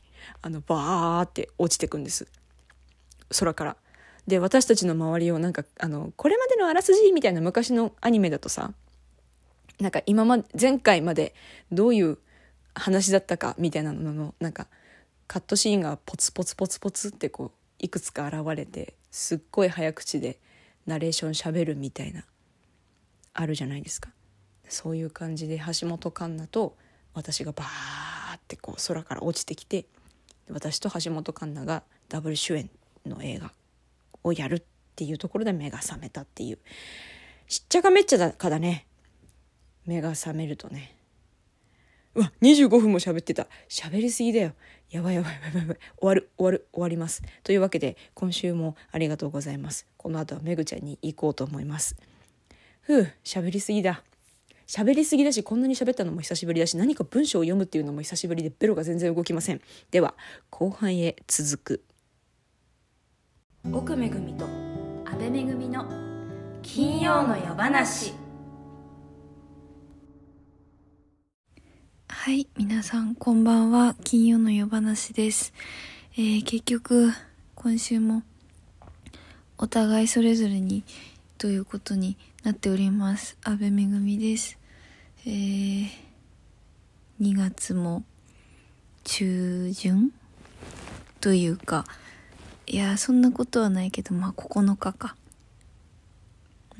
[0.42, 2.28] あのバーって落ちてくんです
[3.38, 3.76] 空から。
[4.26, 8.72] で私たちの周りをなんかあのこれまでのあらすじみたいな昔のアニメだとさ
[9.80, 11.34] なんか今ま前回まで
[11.72, 12.18] どういう
[12.74, 14.68] 話だったかみたいなののなんか
[15.26, 20.38] カットシーンがポツポツポツポツってこういくつか現れてすっごい早口で
[20.86, 22.24] ナレーションしゃべるみたいな
[23.34, 24.10] あるじゃないですか
[24.68, 26.76] そういう感じで橋本環奈と
[27.14, 29.86] 私がバーってこう空から落ちてきて
[30.50, 32.70] 私と橋本環奈がダブル主演
[33.06, 33.52] の映画
[34.24, 34.62] をやるっ
[34.94, 36.58] ていうところで目が覚めたっていう。
[37.48, 38.86] しっちゃかめっちゃだかだね。
[39.86, 40.96] 目が覚めるとね。
[42.14, 43.46] うわ25分も喋ってた。
[43.68, 44.52] 喋りすぎだよ。
[44.90, 45.78] やばいやばいやばいやばい。
[45.98, 47.22] 終わる終わる終わります。
[47.42, 49.86] というわけで今週もありがとうございます。
[49.96, 51.96] この後はめぐちゃんに行こうと思います。
[52.82, 54.02] ふう喋りすぎだ。
[54.74, 60.14] 喋りすぎだしこんなに喋ったのも久しぶりだし何か文章を読むっていうのも久しぶりでベロが全然動きませんでは
[60.48, 61.84] 後半へ続く
[63.70, 64.46] 奥めぐみと
[65.04, 65.84] 安倍めぐみの
[66.62, 68.14] 金曜の夜話
[72.08, 73.96] はい、皆さんこんばんは。
[74.04, 75.52] 金曜の夜話です。
[76.14, 77.10] えー、結局、
[77.56, 78.22] 今週も
[79.58, 80.84] お互いそれぞれに
[81.36, 83.36] ということになっております。
[83.42, 84.61] 安倍めぐみです。
[85.24, 85.88] えー、
[87.20, 88.02] 2月も
[89.04, 90.12] 中旬
[91.20, 91.84] というか、
[92.66, 95.14] いや、そんなことはないけど、まあ9日か。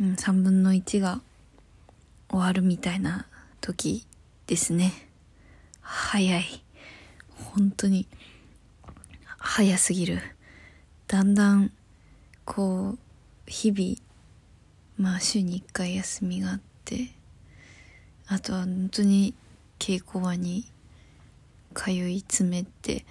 [0.01, 1.21] うん、3分の1が
[2.29, 3.29] 終わるみたいな
[3.61, 4.09] 時
[4.49, 4.93] ですね。
[5.81, 6.65] 早い。
[7.37, 8.09] 本当に、
[9.39, 10.21] 早すぎる。
[11.07, 11.71] だんだん、
[12.45, 12.99] こう、
[13.47, 13.97] 日々、
[14.99, 17.22] まあ週に1回休みがあって、
[18.27, 19.35] あとは本当に
[19.79, 20.65] 稽古場に
[21.75, 23.05] 通い詰めて、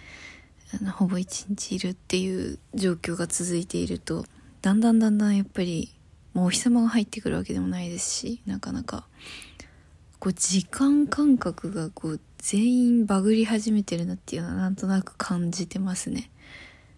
[0.80, 4.26] あのほぼ一日いるっていう状況が続いていると、
[4.62, 5.93] だんだんだんだんやっぱり、
[6.34, 9.06] もうお日様が入ってくるわけでもないですし、なかなか、
[10.19, 16.30] こう時間感覚がこう全員バグり始めてるなっていうのはなんとなく感じてますね。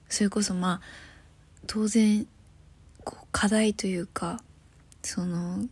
[0.09, 0.81] それこそまあ
[1.65, 2.27] 当然
[3.05, 4.43] こう課題というか
[5.01, 5.65] その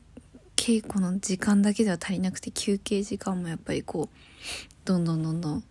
[0.63, 4.17] 稽古の時間だけでは足りなくて休憩時間もやっぱりこう
[4.86, 5.63] どんどんどんどん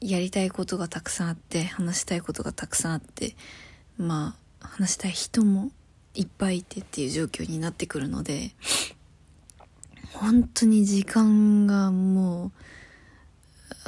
[0.00, 3.36] やりたいことがたくさんあって話したいことがたくさんあって
[3.98, 5.70] まあ話したい人も
[6.14, 8.52] いっぱいいてっていう状況になってくるので
[10.14, 12.52] 本当に時間がもう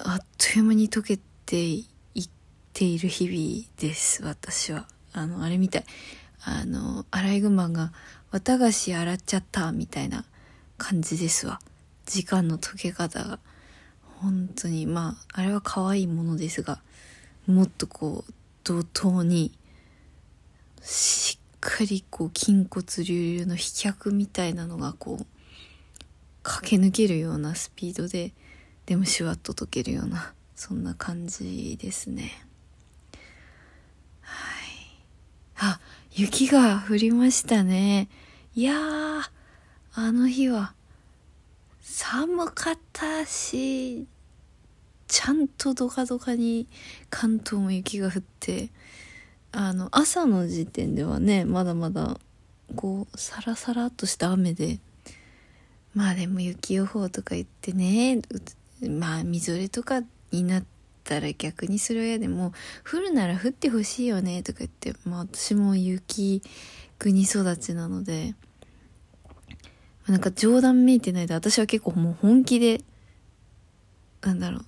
[0.05, 1.89] あっという間に溶けてい
[2.21, 2.29] っ
[2.75, 4.87] ている日々です私は。
[5.15, 5.85] あのあれみたい。
[6.45, 7.93] あのアライグマが
[8.31, 10.27] 綿菓子洗っちゃったみたいな。
[10.79, 11.61] 感じですわ。
[12.07, 13.39] 時間の溶け方が。
[14.25, 16.81] 本当にまああれは可愛いものですが
[17.47, 18.33] もっとこう
[18.63, 19.53] 怒涛に
[20.81, 25.27] しっかりこう筋骨隆々の飛脚みたいなのがこう
[26.43, 28.33] 駆け抜けるようなスピードで
[28.87, 32.31] でもシュワッと溶けるようなそんな感じですね。
[34.21, 34.33] は
[34.65, 34.69] い。
[35.57, 35.81] あ
[36.13, 38.09] 雪が降りましたね。
[38.55, 38.75] いや
[39.97, 40.75] あの日は
[41.81, 44.07] 寒かったし
[45.07, 46.67] ちゃんとドカドカに
[47.11, 48.71] 関東も雪が降って
[49.53, 52.19] あの朝の時点ではねまだまだ
[52.75, 54.81] こうサラサラっとした雨で
[55.95, 58.21] まあでも雪予報とか言ってね
[58.81, 60.03] まあみぞれとか
[60.33, 60.65] になっ
[61.05, 62.53] たら逆にそれは嫌でも
[62.91, 66.43] 降るなら降ってほしいよねとか言ってまあ私も雪
[66.99, 68.35] 国育ちなので
[70.09, 72.83] なんか冗談めいてないで私は結構もう本気で
[74.23, 74.67] なんだろう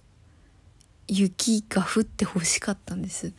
[1.08, 3.32] 雪が降ってほしかったんです。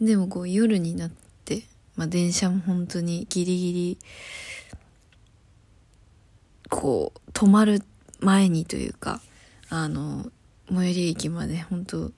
[0.00, 1.10] でもこう夜になっ
[1.44, 1.62] て
[1.96, 3.98] まあ電車も本当にギリギリ
[6.68, 7.82] こう止まる
[8.20, 9.20] 前にというか
[9.70, 10.30] あの
[10.68, 12.10] 最寄り駅まで本当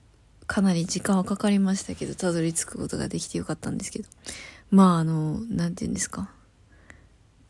[0.45, 4.09] かなり時間はかかりましたけどたどり着くことができてよかったんですけど。
[4.69, 6.29] まああの何て言うんですか。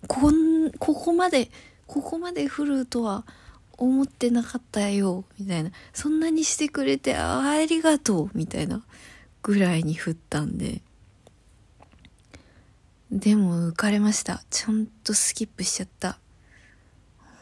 [0.07, 1.49] こんここまで
[1.87, 3.25] ここまで降るとは
[3.77, 5.71] 思ってなかったよみたいな。
[5.93, 8.83] そんなにしてくれてありがとうみたいな
[9.41, 10.81] ぐらいに降ったんで。
[13.11, 14.43] でも浮かれました。
[14.49, 16.19] ちゃんとスキップしちゃった。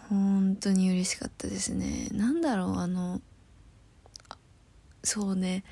[0.09, 2.09] 本当に嬉しかったですね。
[2.11, 3.21] なんだろうあの
[5.03, 5.63] そうね。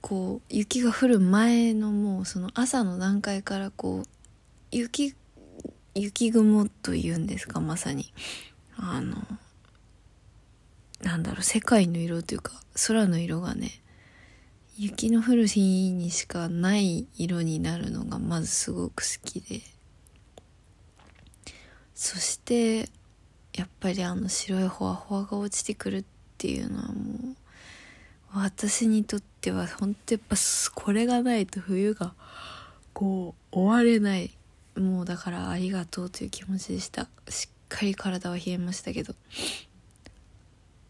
[0.00, 4.08] こう雪が降る前のもうその朝の段階からこう
[4.72, 5.14] 雪
[5.94, 8.12] 雪雲というんですかまさに。
[8.76, 9.16] あの
[11.02, 12.52] なんだろう世界の色というか
[12.86, 13.82] 空の色がね
[14.76, 19.60] 雪の降る日にしかない色になるのがまずすごく好きで。
[21.94, 22.88] そして
[23.54, 26.04] やっぱりあの白いホワホワが落ちてくるっ
[26.38, 27.36] ていうのはもう
[28.34, 30.36] 私にとっては本当やっぱ
[30.74, 32.14] これがないと冬が
[32.92, 34.30] こう終われない
[34.76, 37.08] もうだからありがとうという気持ちでした。
[37.28, 39.14] しっかり体は冷えましたけど。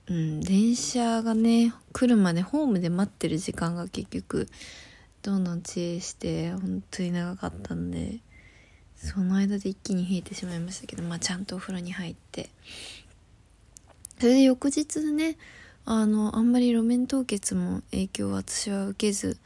[0.08, 4.48] うん電車がね来るまでホームで待ってる時間が結局
[5.22, 8.18] どんどん遅延して本当に長かったんで
[8.96, 12.50] その間で一気に冷えてしまいましたけどまあちゃんとお風呂に入って。
[14.18, 15.36] それで翌日ね
[15.84, 19.36] あのあんまり路面凍結も影響を私は受けず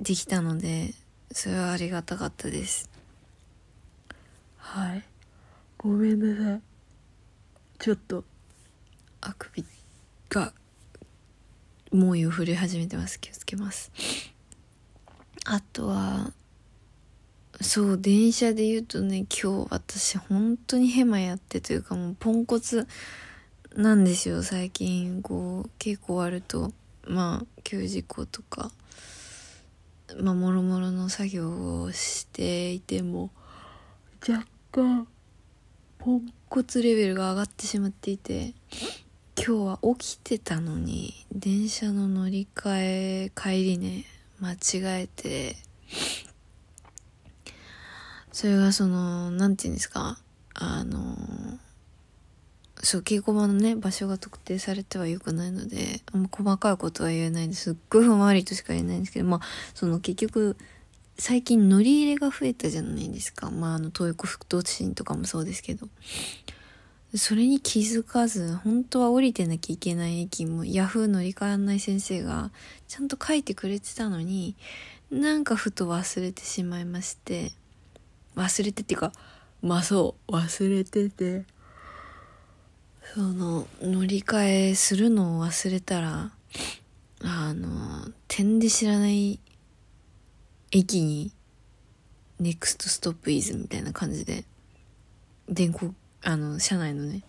[0.00, 0.94] できたので
[1.30, 2.93] それはありがたかったです。
[4.74, 5.04] はい。
[5.78, 6.60] ごめんなさい。
[7.78, 8.24] ちょっと
[9.20, 9.64] あくび
[10.28, 10.52] が
[11.92, 13.20] 猛威を振り始めてます。
[13.20, 13.92] 気をつけます。
[15.44, 16.32] あとは
[17.60, 22.88] そう電車で言うとね今日私本当にヘマやってというかもうポンコツ
[23.76, 25.22] なんですよ最近。
[25.22, 26.72] こう稽古終わると
[27.06, 28.72] まあ給事故とか
[30.18, 33.30] まあもろもろの作業をしていても
[34.28, 35.06] 若干
[35.98, 38.54] ポンコツレベルが上がってしまっていて
[39.36, 44.04] 今日は起きてたのに電車の乗り換え帰りね
[44.40, 45.54] 間違えて
[48.32, 50.18] それがその何て言うんですか
[50.54, 51.16] あの
[52.82, 59.40] そう稽古場のね場所が特定されてはよくないのであんま細かいことは言えないんですっごいふんわりとしか言えないんですけどまあ
[59.72, 60.56] その結局
[61.16, 63.50] 最近乗り入れが増えたじゃないですか。
[63.50, 65.88] まああの東横副都心とかもそうですけど。
[67.16, 72.50] それに気づかず本当は降りてなきゃいけない駅もヤフー乗り換え案内先生が
[72.88, 74.56] ちゃんと書いてくれてたのに
[75.12, 77.52] なんかふと忘れてしまいまして。
[78.34, 79.12] 忘れてっていうか
[79.62, 81.44] まあそう忘れてて。
[83.14, 86.32] その乗り換えするのを忘れたら
[87.22, 89.38] あの点で知らない
[90.76, 91.30] 駅に
[92.40, 94.44] ネクストストップイズみたいな感じで
[95.48, 97.22] 電光あの車内のね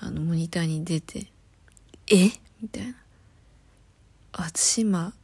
[0.00, 1.28] あのモニターに出て
[2.06, 2.30] え？
[2.60, 2.94] みたいな。
[4.32, 5.14] 私今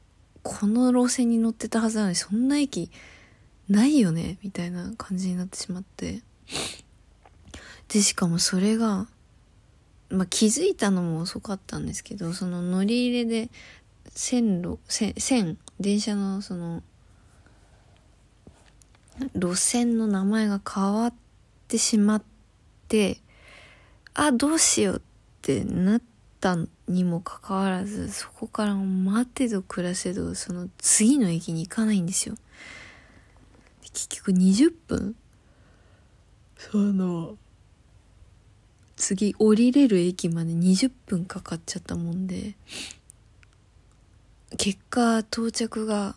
[0.42, 2.90] この路線に乗ってたはずなのにそんな駅
[3.68, 4.38] ないよね？
[4.42, 6.22] みたいな感じになってしまって。
[7.88, 9.06] でしかもそれが
[10.08, 13.50] まあ、気づいたのも遅かったんですけどその乗り入れで
[14.14, 16.82] 線路線線電車のその
[19.34, 21.14] 路線の名前が変わっ
[21.68, 22.22] てしまっ
[22.88, 23.18] て
[24.14, 25.00] あどうしようっ
[25.42, 26.02] てなっ
[26.40, 26.56] た
[26.88, 32.36] にもかかわらずそこから待てど暮らせどその次の駅に行かないんですよ。
[33.82, 35.16] 結局20分。
[36.56, 37.36] その
[38.96, 42.54] 次降りれる駅まで20分かかっちゃったもんで
[44.56, 46.14] 結果到着が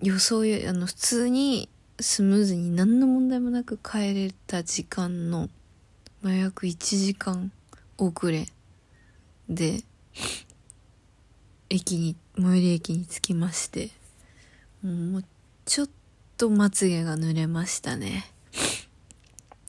[0.00, 1.68] 予想よりあの普通に
[2.02, 5.48] スムーズに何の問題もなく帰れた時間の、
[6.20, 7.52] まあ、約1時間
[7.96, 8.46] 遅れ
[9.48, 9.84] で
[11.70, 13.90] 駅に最寄り駅に着きまして
[14.82, 15.24] もう
[15.64, 15.88] ちょっ
[16.36, 18.24] とまつげが濡れましたね。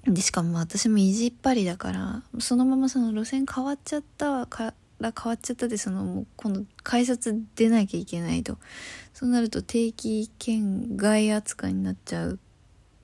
[0.06, 8.58] でしかも私も意地っ張りだからそのままその路線変わっちゃったから変わっちゃったでそのもう今度改札出なきゃいけないと。
[9.14, 12.40] そうなると定期券外扱いになっちゃう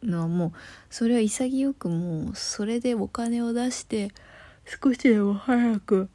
[0.03, 0.51] のはもう
[0.89, 4.09] それは潔くもうそれでお金を出して
[4.65, 6.09] 少しでも早く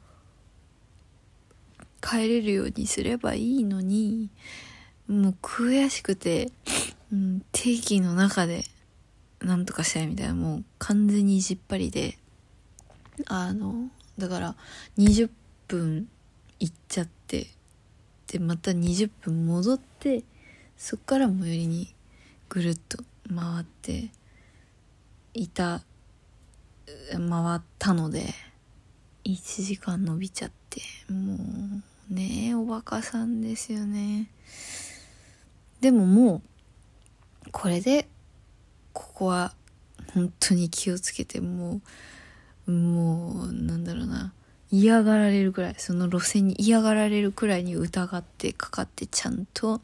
[2.01, 4.29] 帰れるようにすればいいのに
[5.07, 6.51] もう悔しくて、
[7.11, 8.63] うん、定期の中で
[9.41, 12.17] なんとかしたいみたいなもう完全に意地っ張りで。
[13.27, 14.55] あのだから
[14.97, 15.29] 20
[15.67, 16.07] 分
[16.59, 17.47] 行っちゃって
[18.27, 20.23] でまた20分戻って
[20.77, 21.93] そっから最寄りに
[22.49, 22.97] ぐるっと
[23.29, 24.09] 回って
[25.33, 25.81] いた
[27.11, 28.33] 回ったので
[29.25, 31.37] 1時間伸びちゃっても
[32.11, 34.29] うねおバカさんですよね。
[35.81, 36.41] でもも
[37.47, 38.07] うこれで
[38.93, 39.53] ここは
[40.13, 41.81] 本当に気をつけても
[42.67, 43.53] うもう
[44.79, 49.81] 嫌がられるくらいその路線に嫌がられるくらいに疑ってかかってちゃんと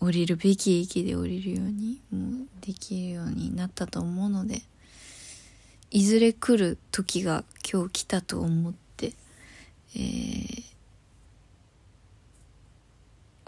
[0.00, 4.62] 降りるべき駅で降りるようにもうできるようになったと思うので
[5.90, 9.12] いずれ来る時が今日来たと思って、
[9.96, 10.70] えー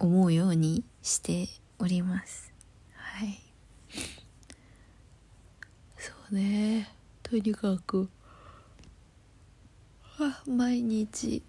[0.03, 2.53] 思うようにしております。
[2.97, 3.39] はい。
[5.97, 6.89] そうね。
[7.23, 8.09] とにかく
[10.47, 11.43] 毎日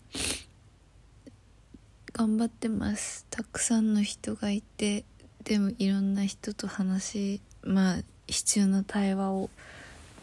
[2.14, 3.26] 頑張ってます。
[3.30, 5.04] たくさんの人がいて
[5.44, 7.98] でもいろんな人と話まあ
[8.28, 9.50] 必要な対話を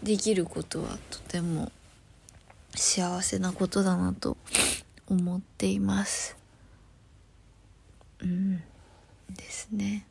[0.03, 1.71] できることはとても
[2.75, 4.37] 幸せなことだなと
[5.09, 6.37] 思っています。
[8.23, 8.63] うん
[9.37, 10.07] ですね。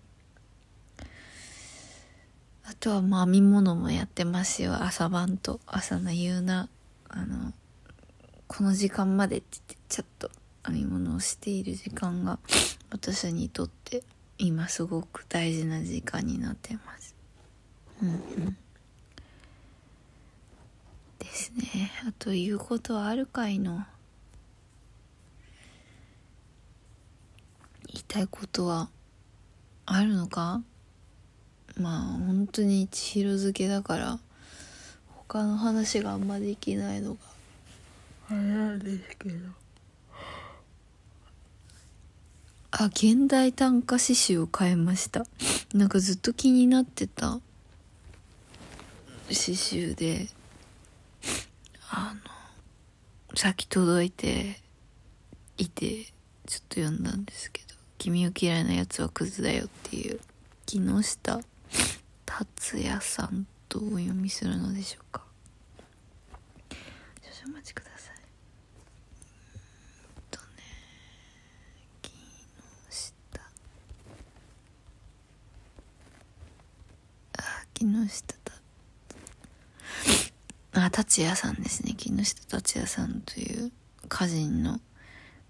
[2.63, 4.83] あとはまあ編み物もやってますよ。
[4.83, 6.69] 朝晩と朝の夕な
[7.07, 7.53] あの
[8.49, 10.31] この時間までって言ってちょっと
[10.65, 12.39] 編み物をしている時間が
[12.91, 14.03] 私にとって
[14.39, 17.15] 今すごく大事な時間になってます。
[18.01, 18.57] うんうん。
[21.19, 21.91] ですね。
[22.07, 23.85] あと言うことはあるかいの？
[27.87, 28.89] 言いたいことは
[29.85, 30.61] あるのか？
[31.77, 34.19] まあ本当に千尋漬けだから
[35.15, 37.19] 他の話があんまできないのが
[38.29, 38.33] あ
[38.73, 39.49] れですけど。
[42.71, 45.25] あ現代短歌詩集を買いました。
[45.73, 47.39] なんかずっと気になってた
[49.31, 50.27] 詩集で。
[51.91, 52.13] あ
[53.31, 54.61] のさっき届いて
[55.57, 56.05] いて
[56.45, 60.19] ちょっと読んだんですけど「君を嫌いなやつはクズだよ」っていう
[60.65, 61.41] 木下
[62.25, 65.25] 達也さんとお読みするのでしょうか
[67.21, 68.19] 少々お待ちくださいう
[70.19, 70.45] んとね
[72.01, 72.11] 木
[72.89, 73.41] 下
[77.37, 77.41] あ
[77.79, 78.35] 木下
[80.73, 81.93] あ達也さんですね。
[81.95, 83.71] 木下達也さんという
[84.05, 84.81] 歌人の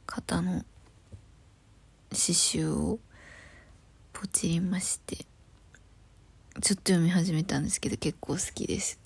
[0.06, 0.64] 方の
[2.12, 3.00] 詩集を
[4.14, 5.26] ポチりましてちょっ
[6.62, 9.00] と読み始めたんですけど結構好きです。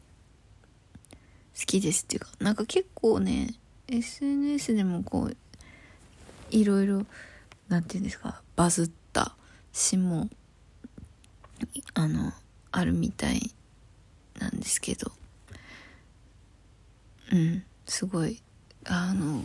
[1.57, 3.53] 好きですっていうかなんか結構ね
[3.87, 5.37] SNS でもこう
[6.51, 7.05] いろいろ
[7.69, 9.35] なんていうんですかバズった
[9.71, 10.29] 詩も
[11.93, 12.33] あの
[12.73, 13.51] あるみたい
[14.39, 15.11] なんですけど。
[17.31, 18.41] うんすごい。
[18.85, 19.41] あの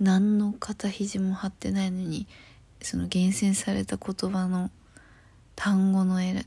[0.00, 2.26] 何の肩肘も張ってないのに
[2.82, 4.70] その厳選された言葉の
[5.56, 6.44] 単語の選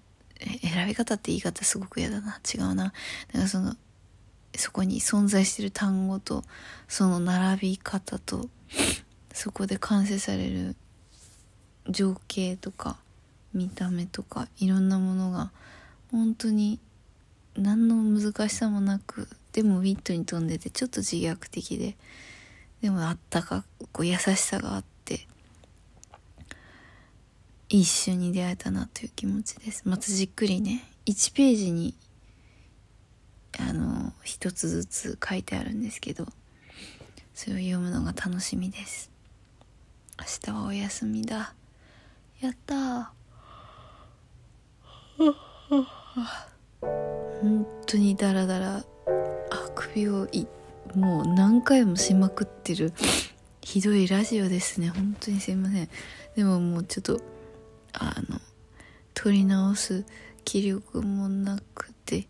[0.87, 2.39] び方って言い方すごく嫌だな。
[2.53, 2.85] 違うな。
[2.85, 2.93] だか
[3.33, 3.75] らその
[4.55, 6.43] そこに存在してる単語と
[6.87, 8.49] その並び方と
[9.33, 10.75] そこで完成される
[11.89, 12.97] 情景とか
[13.53, 15.51] 見た目とかいろんなものが
[16.11, 16.79] 本当に
[17.55, 21.95] 何の難しさもなくでもウィットに富んでてちょっと自虐的で
[22.81, 25.27] でもあったかこう優しさがあって
[27.69, 29.87] 一緒に出会えたなという気持ちです。
[29.87, 31.95] またじっくりね1ページに
[33.59, 36.25] あの一つずつ書いてあるんですけど
[37.33, 39.09] それを読むのが楽しみです。
[40.19, 41.53] 明日はお休みだ。
[42.41, 43.05] やったー。
[46.13, 48.77] 本当にダラダラ。
[48.77, 48.83] あ
[49.75, 50.27] 首を
[50.95, 52.93] もう何回もしまくってる。
[53.61, 54.89] ひどいラジオですね。
[54.89, 55.89] 本当にすいません。
[56.35, 57.21] でももうちょっと
[57.93, 58.39] あの
[59.13, 60.05] 撮り直す
[60.43, 62.27] 気力もなくて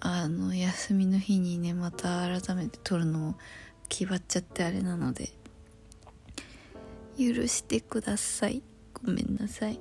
[0.00, 3.34] あの休みの日にねまた改めて撮るのも
[3.88, 5.30] 決まっちゃってあれなので
[7.18, 8.62] 許してください。
[9.04, 9.78] ごめんなさい。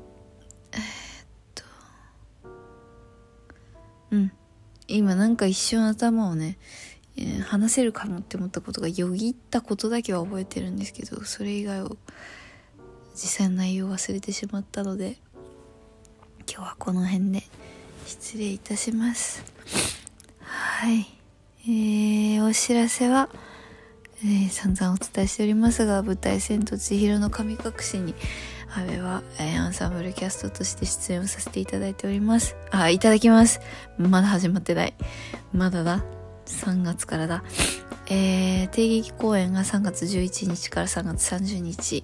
[4.14, 4.32] うん。
[4.88, 6.58] 今なんか一瞬頭をね、
[7.18, 11.98] えー話せるかもって思ったことがよぎったことだけは覚えてるんですけどそれ以外を
[13.14, 15.18] 実際の内容を忘れてしまったので
[16.52, 17.44] 今日はこの辺で
[18.06, 19.44] 失礼いたします。
[20.42, 21.08] はい。
[21.66, 23.30] えー、お知らせは、
[24.24, 28.14] えー散々お伝えしておりますが舞台「千と千尋の神隠し」に
[28.76, 32.56] 阿部は、えーアンサンブルキャストとして出演をさせていただいております。
[32.72, 33.62] あいただきます。
[33.98, 34.94] まだ始まってない。
[35.54, 36.04] まだだ。
[36.48, 37.44] 3月からだ。
[38.08, 42.04] えー、定劇公演が3月11日から3月30日。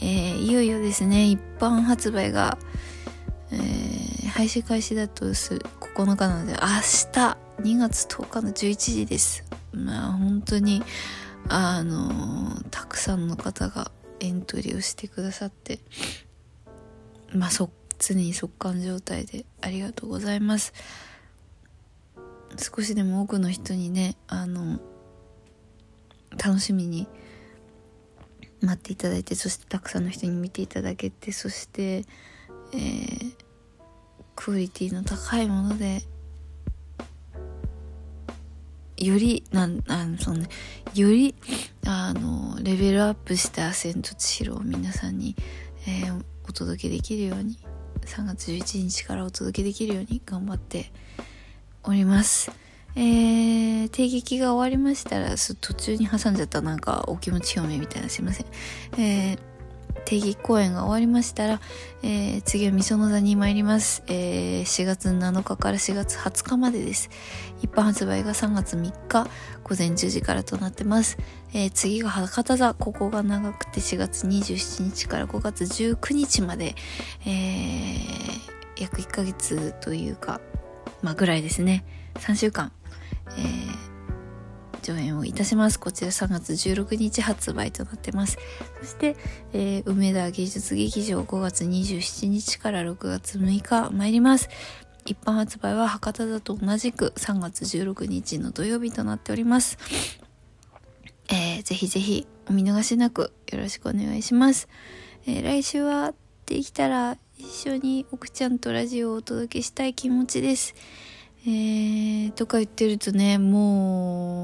[0.00, 1.30] えーいよいよですね。
[1.30, 2.58] 一般発売が、
[3.50, 3.94] えー
[4.34, 5.54] 配信開始だとす
[5.94, 9.44] 9日なので明日2月10日の11時です。
[9.72, 10.82] まあ本当に
[11.48, 13.92] あのたくさんの方が
[14.24, 15.78] エントリーをしてくださって
[17.32, 20.72] まあそ常に速乾状態でありがとうございます。
[22.56, 24.78] 少しでも多くの人にねあの
[26.30, 27.08] 楽しみに
[28.60, 32.04] 待っていただいてそしてたくさんの人に見ていただけてそして
[32.72, 33.34] えー、
[34.34, 36.02] クオリティの高いもので
[38.96, 40.48] よりなんあのそうね
[40.94, 41.34] より
[41.86, 45.36] あのレベルアップした「千と千尋」を皆さんに、
[45.86, 47.58] えー、お届けできるように
[48.06, 50.92] 3月11日からお届けできるように頑張って
[51.82, 52.50] おります。
[52.96, 58.46] えー、定劇が終わりましたら途中に挟んじゃったなんかお気持ち表明みたいなすいません。
[58.98, 59.53] えー
[60.04, 61.60] 定義公演が終わりましたら、
[62.02, 67.10] えー、次はみその座に参ります、えー、4月7日から4月20日までです。
[67.62, 69.26] 一般発売が3月3日
[69.62, 71.16] 午前10時からとなってます、
[71.54, 72.74] えー、次が博多座。
[72.74, 76.74] ここが長くて4月27日から5月19日まで、
[77.26, 80.40] えー、約1ヶ月というか
[81.02, 81.84] まあぐらいですね。
[82.16, 82.72] 3週間、
[83.36, 83.93] えー
[84.84, 85.80] 上演をいたします。
[85.80, 88.36] こちら3月16日発売となってます。
[88.80, 89.16] そして、
[89.54, 94.50] えー、梅田芸術劇場5月27日から6月6日参ります。
[95.06, 99.78] 一般発売は博多座と同じく3月16日の土曜日となっております。
[101.30, 104.68] えー、ぜひぜひお見逃しなくよろしくお願いします。
[105.26, 106.12] えー、来週は
[106.44, 110.74] できたら一緒に奥ちゃんとラジオをお届けしたい気持ちです。
[111.46, 114.43] えー、とか言ってるとね、も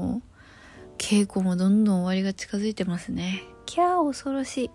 [1.11, 3.43] 稽古もどんどん終わりが近づいてますね。
[3.65, 4.69] キャー恐ろしい。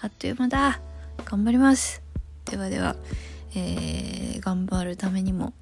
[0.00, 0.80] あっという間だ。
[1.26, 2.02] 頑張ります。
[2.46, 2.96] ではでは、
[3.54, 5.52] えー、頑張るためにも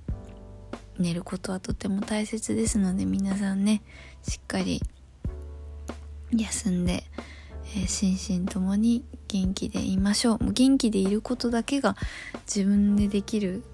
[1.01, 3.83] 寝ることはとても大切ですので皆さんね、
[4.23, 4.81] しっかり
[6.31, 7.03] 休んで、
[7.77, 10.35] えー、心身ともに元気でいましょ。
[10.35, 11.97] う元気でいることだけが
[12.47, 13.65] 自分でできる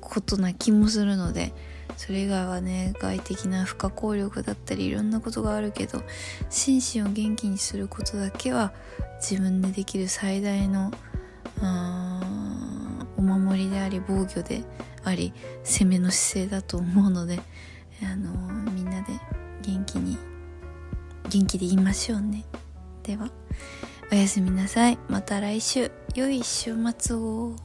[0.00, 1.52] ことな気もするので、
[1.96, 6.02] それ以外はね外的な不可抗力だったりいろんなことがあるけど
[6.50, 8.72] 心身を元気にすることだけは
[9.20, 10.90] 自分でできる最大の
[13.16, 14.64] お守りであり防御で
[15.04, 15.32] あり
[15.62, 17.40] 攻めの姿勢だと思うので
[18.02, 18.32] あの
[18.72, 19.12] みんなで
[19.62, 20.18] 元気に
[21.28, 22.44] 元気でいましょうね。
[23.02, 23.30] では
[24.10, 24.98] おやすみなさい。
[25.08, 25.90] また来週。
[26.14, 27.56] 良い週末を。